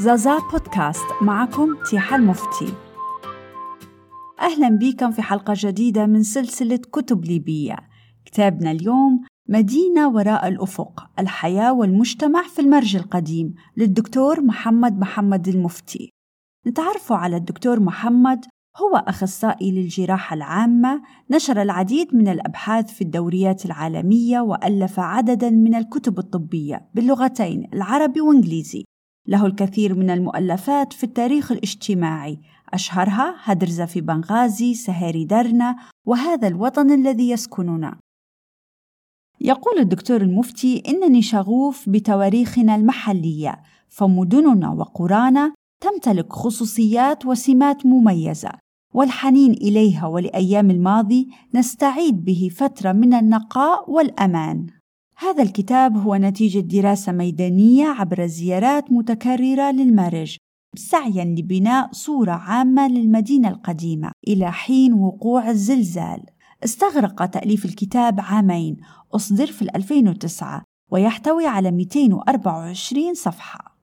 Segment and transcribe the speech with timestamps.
[0.00, 1.04] زازا بودكاست.
[1.22, 2.74] معكم تيحة المفتي.
[4.40, 7.76] أهلا بكم في حلقة جديدة من سلسلة كتب ليبية.
[8.24, 16.10] كتابنا اليوم مدينة وراء الأفق الحياة والمجتمع في المرج القديم للدكتور محمد محمد المفتي.
[16.66, 18.44] نتعرف على الدكتور محمد
[18.76, 26.18] هو أخصائي للجراحة العامة نشر العديد من الأبحاث في الدوريات العالمية وألف عددا من الكتب
[26.18, 28.84] الطبية باللغتين العربي وإنجليزي.
[29.30, 32.38] له الكثير من المؤلفات في التاريخ الاجتماعي
[32.72, 35.76] أشهرها هدرزة في بنغازي سهاري درنا
[36.06, 37.98] وهذا الوطن الذي يسكننا.
[39.40, 48.52] يقول الدكتور المفتي إنني شغوف بتواريخنا المحلية فمدننا وقرانا تمتلك خصوصيات وسمات مميزة
[48.94, 54.79] والحنين إليها ولأيام الماضي نستعيد به فترة من النقاء والأمان.
[55.22, 60.36] هذا الكتاب هو نتيجة دراسة ميدانية عبر زيارات متكررة للمرج
[60.76, 66.22] سعيا لبناء صورة عامة للمدينة القديمة إلى حين وقوع الزلزال.
[66.64, 68.76] استغرق تأليف الكتاب عامين
[69.14, 73.76] أصدر في 2009 ويحتوي على 224 صفحة.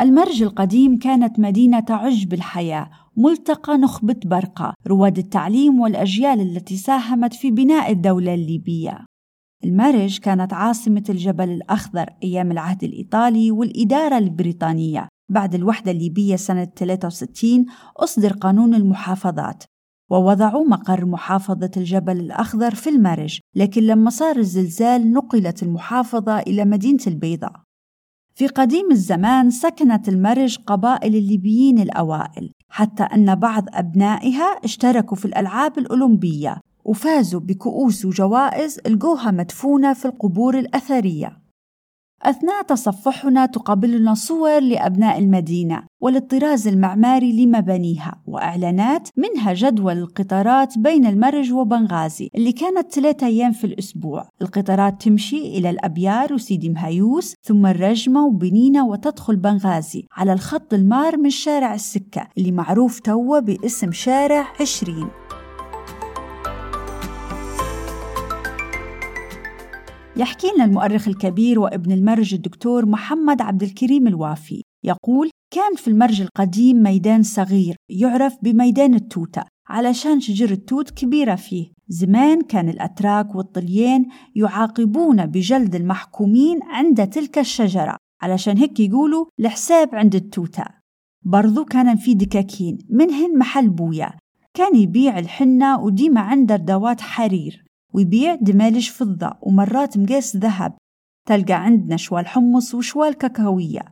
[0.00, 7.50] المرج القديم كانت مدينة تعج بالحياة ملتقى نخبة برقة رواد التعليم والأجيال التي ساهمت في
[7.50, 9.09] بناء الدولة الليبية.
[9.64, 15.08] المرج كانت عاصمة الجبل الأخضر أيام العهد الإيطالي والإدارة البريطانية.
[15.28, 19.64] بعد الوحدة الليبية سنة 63 أصدر قانون المحافظات
[20.10, 27.00] ووضعوا مقر محافظة الجبل الأخضر في المرج لكن لما صار الزلزال نقلت المحافظة إلى مدينة
[27.06, 27.52] البيضاء.
[28.34, 35.78] في قديم الزمان سكنت المرج قبائل الليبيين الأوائل حتى أن بعض أبنائها اشتركوا في الألعاب
[35.78, 36.60] الأولمبية.
[36.84, 41.40] وفازوا بكؤوس وجوائز القوها مدفونة في القبور الأثرية.
[42.22, 51.52] أثناء تصفحنا تقابلنا صور لأبناء المدينة والطراز المعماري لمبانيها وإعلانات منها جدول القطارات بين المرج
[51.52, 54.28] وبنغازي اللي كانت ثلاثة أيام في الأسبوع.
[54.42, 61.30] القطارات تمشي إلى الأبيار وسيدي مهيوس ثم الرجمة وبنينة وتدخل بنغازي على الخط المار من
[61.30, 65.08] شارع السكة اللي معروف توا باسم شارع عشرين.
[70.20, 74.62] يحكي لنا المؤرخ الكبير وابن المرج الدكتور محمد عبد الكريم الوافي.
[74.84, 81.72] يقول كان في المرج القديم ميدان صغير يعرف بميدان التوتة علشان شجر التوت كبيرة فيه.
[81.88, 90.14] زمان كان الأتراك والطليان يعاقبون بجلد المحكومين عند تلك الشجرة علشان هيك يقولوا الحساب عند
[90.14, 90.64] التوتة.
[91.24, 94.10] برضو كان في دكاكين منهن محل بويا
[94.54, 97.69] كان يبيع الحنة وديما عنده ردوات حرير.
[97.92, 100.76] ويبيع دمالج فضة ومرات مقاس ذهب.
[101.28, 103.82] تلقى عندنا شوال حمص وشوال كاكاوية.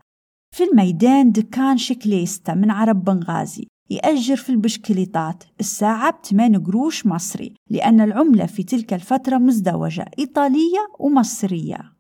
[0.56, 8.00] في الميدان دكان شكليستا من عرب بنغازي يأجر في البشكليطات الساعة بثمان قروش مصري لأن
[8.00, 11.92] العملة في تلك الفترة مزدوجة إيطالية ومصرية.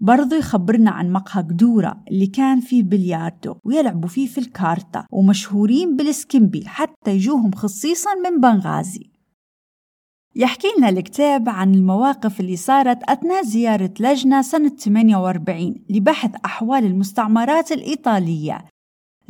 [0.00, 6.68] برضو يخبرنا عن مقهى قدورة اللي كان فيه بلياردو ويلعبوا فيه في الكارتا ومشهورين بالسكمبيل
[6.68, 9.10] حتى يجوهم خصيصا من بنغازي.
[10.38, 17.72] يحكي لنا الكتاب عن المواقف اللي صارت أثناء زيارة لجنة سنة 48 لبحث أحوال المستعمرات
[17.72, 18.64] الإيطالية.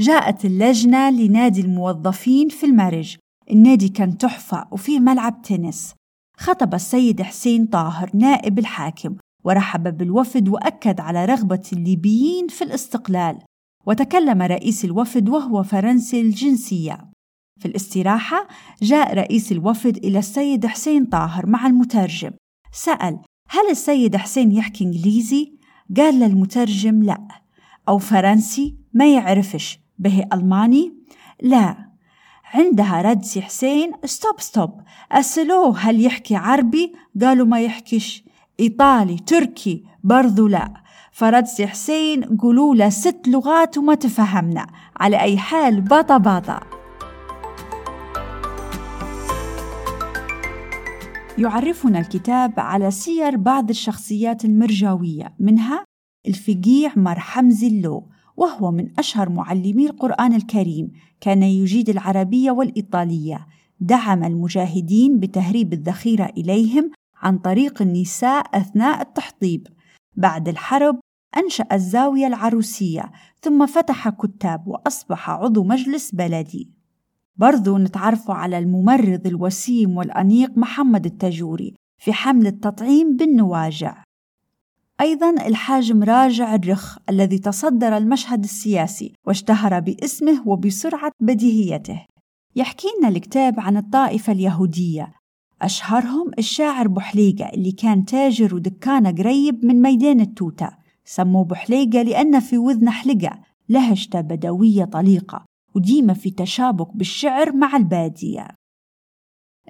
[0.00, 3.16] جاءت اللجنة لنادي الموظفين في المرج.
[3.50, 5.94] النادي كان تحفة وفيه ملعب تنس.
[6.36, 13.38] خطب السيد حسين طاهر نائب الحاكم ورحب بالوفد وأكد على رغبة الليبيين في الاستقلال.
[13.86, 17.05] وتكلم رئيس الوفد وهو فرنسي الجنسية.
[17.58, 18.48] في الاستراحة
[18.82, 22.30] جاء رئيس الوفد إلى السيد حسين طاهر مع المترجم.
[22.72, 23.18] سأل
[23.48, 25.52] هل السيد حسين يحكي إنجليزي؟
[25.96, 27.28] قال للمترجم لا.
[27.88, 29.80] أو فرنسي؟ ما يعرفش.
[29.98, 30.94] به ألماني؟
[31.42, 31.76] لا.
[32.54, 33.92] عندها رد سي حسين.
[34.04, 34.80] stop stop.
[35.12, 38.24] أسألوه هل يحكي عربي؟ قالوا ما يحكيش.
[38.60, 40.72] إيطالي تركي؟ برضو لا.
[41.12, 44.66] فرد سي حسين قولوا له ست لغات وما تفهمنا.
[44.96, 46.75] على أي حال باطا باطا.
[51.38, 55.84] يعرفنا الكتاب على سير بعض الشخصيات المرجاوية منها
[56.28, 63.46] الفقيع مر حمزي اللو وهو من أشهر معلمي القرآن الكريم كان يجيد العربية والإيطالية.
[63.80, 69.66] دعم المجاهدين بتهريب الذخيرة إليهم عن طريق النساء أثناء التحطيب.
[70.16, 71.00] بعد الحرب
[71.36, 73.12] أنشأ الزاوية العروسية
[73.42, 76.75] ثم فتح كتاب وأصبح عضو مجلس بلدي.
[77.38, 84.02] برضو نتعرفوا على الممرض الوسيم والأنيق محمد التجوري في حمل التطعيم بالنواجع.
[85.00, 92.04] أيضا الحاجم راجع الرخ الذي تصدر المشهد السياسي واشتهر باسمه وبسرعة بديهيته.
[92.56, 95.12] يحكي لنا الكتاب عن الطائفة اليهودية.
[95.62, 100.70] أشهرهم الشاعر بحليقة اللي كان تاجر ودكانة قريب من ميدان التوتة
[101.04, 103.38] سموه بحليقة لأن في وذنه حلقة
[103.68, 105.44] لهجته بدوية طليقة.
[105.76, 108.48] وديما في تشابك بالشعر مع البادية.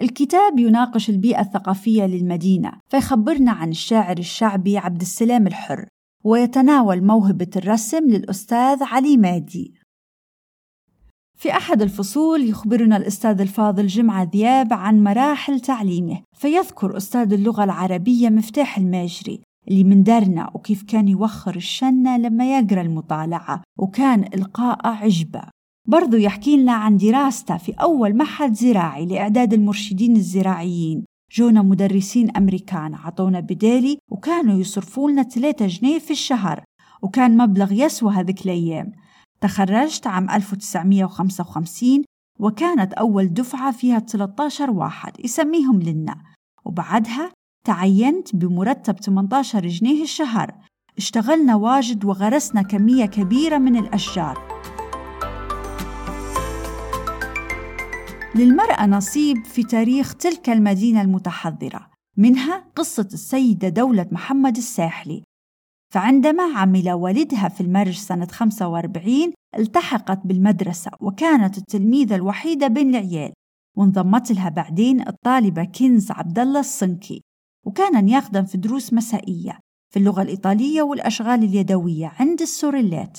[0.01, 5.89] الكتاب يناقش البيئة الثقافية للمدينة فيخبرنا عن الشاعر الشعبي عبد السلام الحر
[6.25, 9.75] ويتناول موهبة الرسم للأستاذ علي مادي.
[11.39, 18.29] في أحد الفصول يخبرنا الأستاذ الفاضل جمعة ذياب عن مراحل تعليمه فيذكر أستاذ اللغة العربية
[18.29, 25.56] مفتاح الماجري اللي من دارنا وكيف كان يوخر الشنة لما يقرأ المطالعة وكان إلقاء عجبة.
[25.87, 31.05] برضو يحكي لنا عن دراسته في أول معهد زراعي لإعداد المرشدين الزراعيين.
[31.33, 36.65] جونا مدرسين أمريكان عطونا بدالي وكانوا يصرفوا لنا 3 جنيه في الشهر
[37.03, 38.93] وكان مبلغ يسوى هذيك الأيام.
[39.41, 42.05] تخرجت عام 1955
[42.41, 46.17] وكانت أول دفعة فيها 13 واحد يسميهم لنا.
[46.65, 47.33] وبعدها
[47.67, 50.55] تعينت بمرتب 18 جنيه الشهر.
[50.99, 54.46] اشتغلنا واجد وغرسنا كمية كبيرة من الأشجار.
[58.37, 65.23] للمرأة نصيب في تاريخ تلك المدينة المتحضرة منها قصة السيدة دولة محمد الساحلي.
[65.95, 73.33] فعندما عمل والدها في المرج سنة 45 التحقت بالمدرسة وكانت التلميذة الوحيدة بين العيال
[73.77, 77.23] وانضمت لها بعدين الطالبة كنز عبد الله الصنكي
[77.67, 79.59] وكان يخدم في دروس مسائية
[79.93, 83.19] في اللغة الإيطالية والأشغال اليدوية عند السوريلات.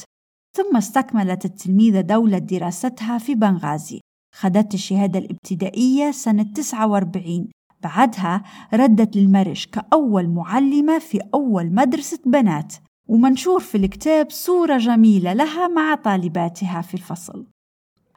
[0.58, 4.00] ثم استكملت التلميذة دولة دراستها في بنغازي.
[4.40, 7.48] خدت الشهادة الابتدائية سنة 49
[7.84, 8.44] بعدها
[8.74, 12.74] ردت للمرج كأول معلمة في أول مدرسة بنات
[13.10, 17.48] ومنشور في الكتاب صورة جميلة لها مع طالباتها في الفصل.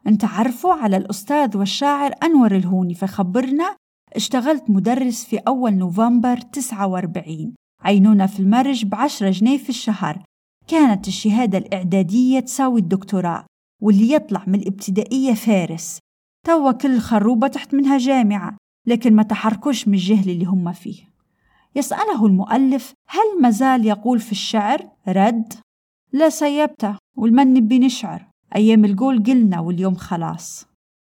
[0.06, 3.76] نتعرفوا على الأستاذ والشاعر أنور الهوني فخبرنا
[4.16, 10.22] اشتغلت مدرس في أول نوفمبر 49 عينونا في المرج بعشرة جنيه في الشهر.
[10.68, 13.46] كانت الشهادة الإعدادية تساوي الدكتوراه
[13.82, 15.98] واللي يطلع من الابتدائية فارس.
[16.46, 18.56] توا كل خروبة تحت منها جامعة
[18.86, 21.10] لكن ما تحركوش من الجهل اللي هم فيه.
[21.76, 25.52] يسأله المؤلف هل مازال يقول في الشعر رد؟
[26.12, 28.26] لا سيبته والمن بنشعر
[28.56, 30.66] أيام القول قلنا واليوم خلاص.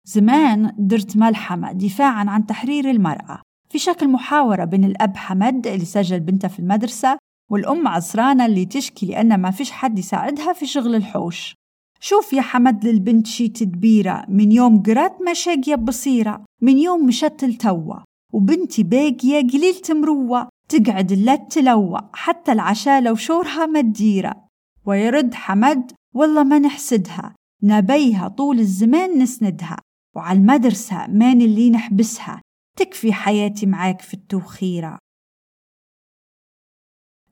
[0.05, 3.43] زمان درت ملحمة دفاعا عن تحرير المرأة.
[3.71, 7.19] في شكل محاورة بين الأب حمد اللي سجل بنته في المدرسة
[7.51, 11.55] والأم عصرانة اللي تشكي لأن ما فيش حد يساعدها في شغل الحوش.
[12.01, 17.55] شوف يا حمد للبنت شي تدبيرة من يوم قرات ما شاقية بصيرة من يوم مشتل
[17.55, 17.97] توا
[18.33, 24.49] وبنتي باقية قليل مروة تقعد اللات تلوى حتى العشاء لو شورها مديرة
[24.87, 29.77] ويرد حمد والله ما نحسدها نبيها طول الزمان نسندها
[30.17, 32.43] وعلى المدرسة مان اللي نحبسها
[32.77, 34.99] تكفي حياتي معاك في التوخيرة.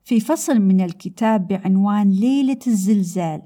[0.04, 3.42] في فصل من الكتاب بعنوان ليلة الزلزال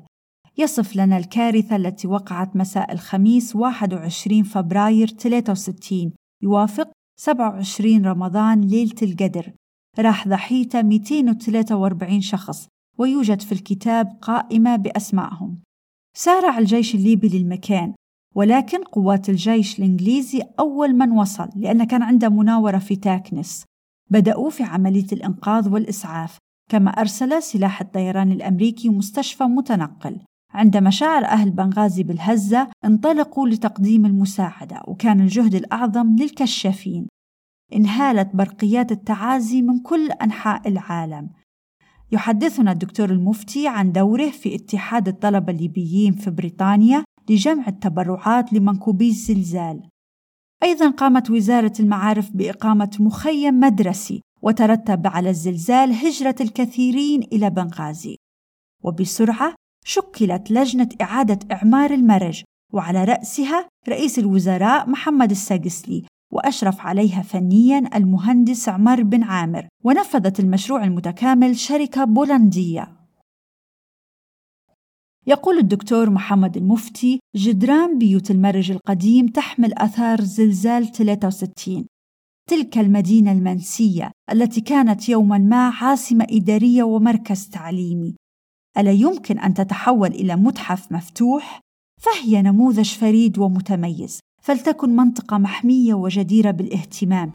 [0.58, 6.12] يصف لنا الكارثة التي وقعت مساء الخميس 21 فبراير 63
[6.42, 9.52] يوافق 27 رمضان ليلة القدر.
[9.98, 12.68] راح ضحيته 243 شخص
[12.98, 15.62] ويوجد في الكتاب قائمة بأسمائهم.
[16.16, 17.94] سارع الجيش الليبي للمكان
[18.34, 23.64] ولكن قوات الجيش الإنجليزي أول من وصل لأن كان عنده مناورة في تاكنس.
[24.10, 26.38] بدأوا في عملية الإنقاذ والإسعاف
[26.70, 30.20] كما أرسل سلاح الطيران الأمريكي مستشفى متنقل.
[30.54, 37.08] عندما شعر أهل بنغازي بالهزة انطلقوا لتقديم المساعدة وكان الجهد الأعظم للكشافين.
[37.74, 41.30] انهالت برقيات التعازي من كل أنحاء العالم.
[42.12, 49.88] يحدثنا الدكتور المفتي عن دوره في اتحاد الطلبة الليبيين في بريطانيا لجمع التبرعات لمنكوبي الزلزال.
[50.62, 58.16] أيضا قامت وزارة المعارف بإقامة مخيم مدرسي وترتب على الزلزال هجرة الكثيرين إلى بنغازي.
[58.84, 67.90] وبسرعة شكلت لجنة إعادة إعمار المرج وعلى رأسها رئيس الوزراء محمد الساقسلي وأشرف عليها فنيا
[67.94, 72.96] المهندس عمر بن عامر ونفذت المشروع المتكامل شركة بولندية.
[75.26, 81.86] يقول الدكتور محمد المفتي جدران بيوت المرج القديم تحمل أثار زلزال 63
[82.48, 88.16] تلك المدينة المنسية التي كانت يوما ما عاصمة إدارية ومركز تعليمي.
[88.78, 91.60] ألا يمكن أن تتحول إلى متحف مفتوح؟
[92.00, 97.32] فهي نموذج فريد ومتميز فلتكن منطقة محمية وجديرة بالاهتمام.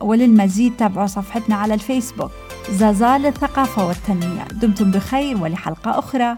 [0.00, 2.30] وللمزيد تابعوا صفحتنا على الفيسبوك.
[2.70, 4.44] زازا للثقافة والتنمية.
[4.44, 6.36] دمتم بخير ولحلقة أخرى.